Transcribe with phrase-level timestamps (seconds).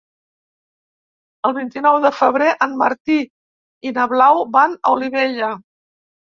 [1.49, 3.21] El vint-i-nou de febrer en Martí
[3.91, 5.55] i na Blau van a Olivella.